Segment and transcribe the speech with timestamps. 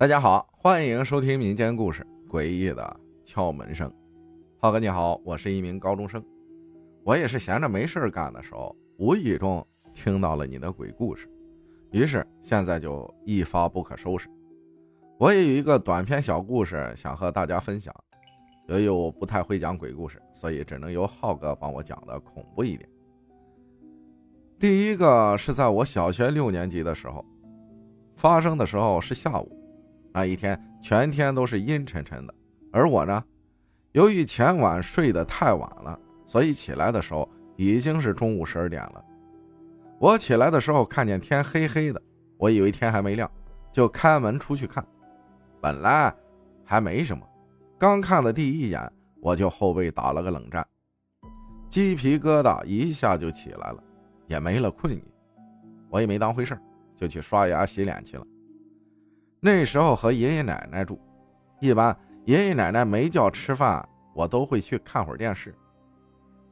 [0.00, 3.86] 大家好，欢迎收听民间故事《诡异的敲门声》。
[4.58, 6.24] 浩哥你好，我是一名高中生，
[7.04, 11.28] 我也是闲着没事干的时候，无意中听到了你的鬼故事，
[11.90, 14.26] 于是现在就一发不可收拾。
[15.18, 17.94] 我也有一个短篇小故事想和大家分享，
[18.68, 22.88] 由于我不太会讲鬼故事，所以只能由浩哥帮我讲的恐怖一点。
[24.58, 27.22] 第一个是在我小学六年级的时候，
[28.16, 29.59] 发生的时候是下午。
[30.12, 32.34] 那一天全天都是阴沉沉的，
[32.72, 33.22] 而我呢，
[33.92, 39.04] 由于前晚睡得太晚了，所以起来的时候已经是中午十二点了。
[39.98, 42.02] 我起来的时候看见天黑黑的，
[42.38, 43.30] 我以为天还没亮，
[43.70, 44.84] 就开门出去看。
[45.60, 46.14] 本来
[46.64, 47.22] 还没什么，
[47.78, 50.66] 刚看的第一眼，我就后背打了个冷战，
[51.68, 53.84] 鸡皮疙瘩一下就起来了，
[54.26, 55.04] 也没了困意。
[55.90, 56.58] 我也没当回事
[56.96, 58.26] 就去刷牙洗脸去了。
[59.42, 61.00] 那时候和爷爷奶奶住，
[61.60, 65.54] 一般爷爷奶奶没叫吃饭，我都会去看会儿电视。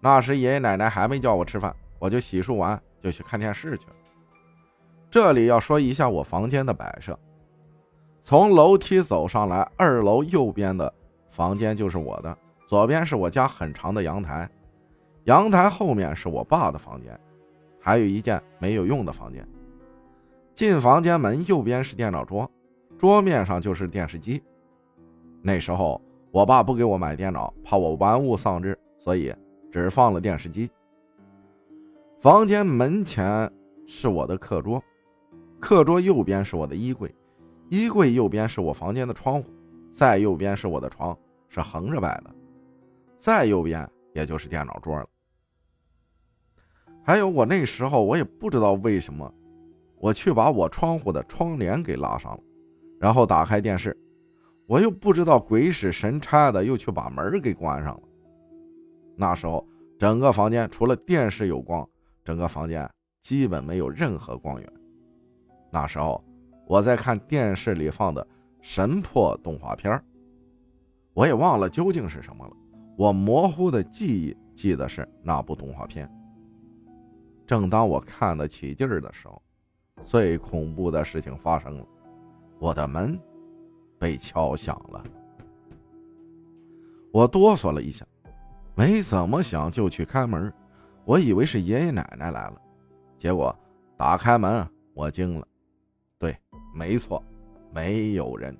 [0.00, 3.94] 那时爷爷奶奶还没叫我吃饭，我就洗漱完就去看电视去了。
[5.10, 7.18] 这里要说一下我房间的摆设：
[8.22, 10.90] 从楼梯走上来，二楼右边的
[11.30, 14.48] 房间就是我的，左边是我家很长的阳台，
[15.24, 17.20] 阳台后面是我爸的房间，
[17.78, 19.46] 还有一间没有用的房间。
[20.54, 22.50] 进房间门右边是电脑桌。
[23.00, 24.42] 桌面上就是电视机。
[25.40, 25.98] 那时候
[26.30, 29.34] 我爸不给我买电脑，怕我玩物丧志，所以
[29.72, 30.70] 只放了电视机。
[32.20, 33.50] 房间门前
[33.86, 34.84] 是我的课桌，
[35.58, 37.10] 课桌右边是我的衣柜，
[37.70, 39.48] 衣柜右边是我房间的窗户，
[39.90, 41.16] 再右边是我的床，
[41.48, 42.30] 是横着摆的，
[43.16, 45.08] 再右边也就是电脑桌了。
[47.02, 49.32] 还有我那时候我也不知道为什么，
[49.96, 52.42] 我去把我窗户的窗帘给拉上了。
[53.00, 53.96] 然后打开电视，
[54.66, 58.02] 我又不知道鬼使神差的又去把门给关上了。
[59.16, 59.66] 那时候
[59.98, 61.88] 整个房间除了电视有光，
[62.22, 62.86] 整个房间
[63.22, 64.72] 基本没有任何光源。
[65.70, 66.22] 那时候
[66.66, 68.24] 我在看电视里放的
[68.60, 69.98] 神破动画片
[71.14, 72.52] 我也忘了究竟是什么了。
[72.98, 76.06] 我模糊的记忆记得是那部动画片。
[77.46, 79.40] 正当我看得起劲儿的时候，
[80.04, 81.86] 最恐怖的事情发生了。
[82.60, 83.18] 我的门
[83.98, 85.02] 被敲响了，
[87.10, 88.06] 我哆嗦了一下，
[88.74, 90.52] 没怎么想就去开门。
[91.06, 92.60] 我以为是爷爷奶奶来了，
[93.16, 93.58] 结果
[93.96, 95.48] 打开门，我惊了。
[96.18, 96.36] 对，
[96.74, 97.24] 没错，
[97.72, 98.54] 没有人。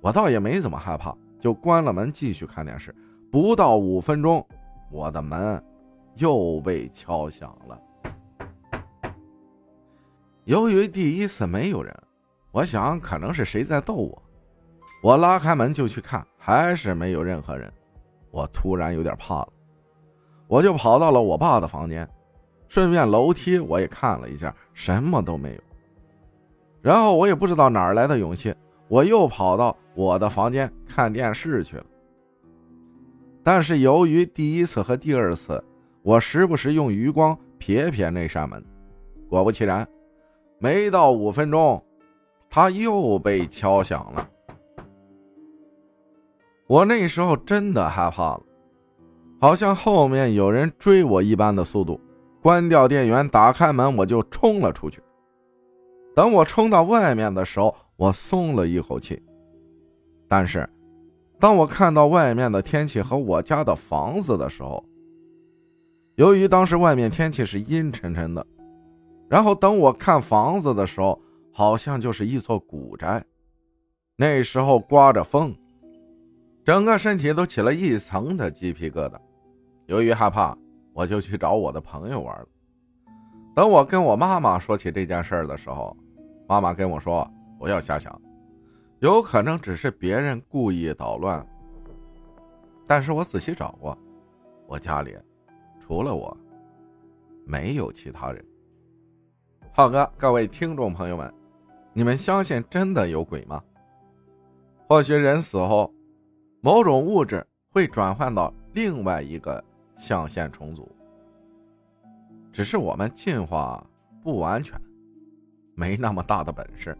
[0.00, 2.94] 我倒也没怎么害怕，就关了门继续看电视。
[3.32, 4.46] 不到五分钟，
[4.88, 5.60] 我的门
[6.14, 7.82] 又被敲响了。
[10.44, 11.92] 由于第一次没有人。
[12.52, 14.22] 我想可能是谁在逗我，
[15.02, 17.72] 我拉开门就去看，还是没有任何人。
[18.32, 19.48] 我突然有点怕了，
[20.48, 22.08] 我就跑到了我爸的房间，
[22.68, 25.60] 顺便楼梯我也看了一下，什么都没有。
[26.82, 28.54] 然后我也不知道哪来的勇气，
[28.88, 31.84] 我又跑到我的房间看电视去了。
[33.44, 35.62] 但是由于第一次和第二次，
[36.02, 38.64] 我时不时用余光瞥瞥那扇门，
[39.28, 39.86] 果不其然，
[40.58, 41.80] 没到五分钟。
[42.52, 44.28] 他又被敲响了，
[46.66, 48.42] 我那时候真的害怕了，
[49.40, 52.00] 好像后面有人追我一般的速度，
[52.42, 55.00] 关掉电源，打开门，我就冲了出去。
[56.12, 59.22] 等我冲到外面的时候，我松了一口气。
[60.26, 60.68] 但是，
[61.38, 64.84] 当我看到外面的天气和我家的房子的时候，
[66.16, 68.44] 由于当时外面天气是阴沉沉的，
[69.28, 71.16] 然后等我看房子的时候。
[71.52, 73.24] 好像就是一座古宅，
[74.16, 75.54] 那时候刮着风，
[76.64, 79.18] 整个身体都起了一层的鸡皮疙瘩。
[79.86, 80.56] 由于害怕，
[80.92, 82.46] 我就去找我的朋友玩了。
[83.54, 85.96] 等我跟我妈妈说起这件事的时候，
[86.48, 87.28] 妈妈跟我说
[87.58, 88.20] ：“不要瞎想，
[89.00, 91.44] 有可能只是别人故意捣乱。”
[92.86, 93.98] 但是我仔细找过，
[94.66, 95.16] 我家里
[95.80, 96.34] 除了我，
[97.44, 98.44] 没有其他人。
[99.72, 101.39] 浩哥，各位听众朋友们。
[101.92, 103.62] 你们相信真的有鬼吗？
[104.88, 105.92] 或许人死后，
[106.60, 109.62] 某种物质会转换到另外一个
[109.96, 110.88] 象限重组，
[112.52, 113.84] 只是我们进化
[114.22, 114.80] 不完全，
[115.74, 116.96] 没那么大的本事，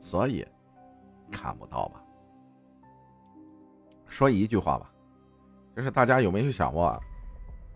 [0.00, 0.46] 所以
[1.30, 2.02] 看不到吧。
[4.06, 4.92] 说一句话吧，
[5.76, 7.00] 就是大家有没有想过，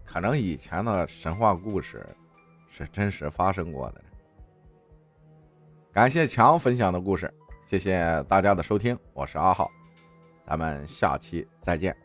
[0.04, 2.04] 可能以前的神话故事
[2.68, 4.02] 是真实发生过的？
[5.96, 7.32] 感谢强分享的故事，
[7.64, 9.70] 谢谢大家的收听，我是阿浩，
[10.46, 11.96] 咱们下期再见。